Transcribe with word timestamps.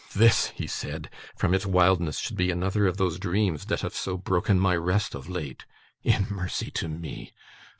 'This,' 0.15 0.47
he 0.55 0.65
said, 0.65 1.11
'from 1.35 1.53
its 1.53 1.63
wildness, 1.67 2.17
should 2.17 2.35
be 2.35 2.49
another 2.49 2.87
of 2.87 2.97
those 2.97 3.19
dreams 3.19 3.65
that 3.65 3.81
have 3.81 3.93
so 3.93 4.17
broken 4.17 4.59
my 4.59 4.75
rest 4.75 5.13
of 5.13 5.29
late. 5.29 5.63
In 6.03 6.25
mercy 6.27 6.71
to 6.71 6.87
me! 6.87 7.33